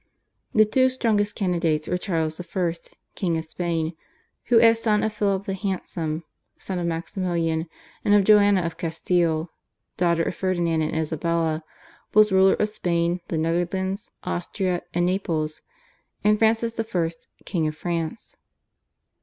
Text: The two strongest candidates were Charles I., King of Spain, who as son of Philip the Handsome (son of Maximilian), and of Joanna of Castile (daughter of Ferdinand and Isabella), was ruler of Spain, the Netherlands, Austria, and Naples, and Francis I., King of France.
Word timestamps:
The 0.55 0.65
two 0.65 0.89
strongest 0.89 1.35
candidates 1.35 1.87
were 1.87 1.95
Charles 1.95 2.39
I., 2.41 2.73
King 3.13 3.37
of 3.37 3.45
Spain, 3.45 3.93
who 4.45 4.59
as 4.59 4.81
son 4.81 5.03
of 5.03 5.13
Philip 5.13 5.45
the 5.45 5.53
Handsome 5.53 6.23
(son 6.57 6.79
of 6.79 6.87
Maximilian), 6.87 7.67
and 8.03 8.15
of 8.15 8.23
Joanna 8.23 8.61
of 8.61 8.77
Castile 8.79 9.51
(daughter 9.97 10.23
of 10.23 10.33
Ferdinand 10.35 10.81
and 10.81 10.95
Isabella), 10.95 11.63
was 12.15 12.31
ruler 12.31 12.55
of 12.55 12.69
Spain, 12.69 13.21
the 13.27 13.37
Netherlands, 13.37 14.09
Austria, 14.23 14.81
and 14.91 15.05
Naples, 15.05 15.61
and 16.23 16.39
Francis 16.39 16.79
I., 16.79 17.07
King 17.45 17.67
of 17.67 17.75
France. 17.77 18.37